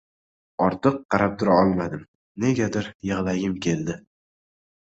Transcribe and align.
Ortiq 0.67 0.97
qarab 1.15 1.35
turolmadim. 1.43 2.01
Negadir 2.47 2.91
yig‘lagim 3.11 3.55
keldi. 3.67 3.99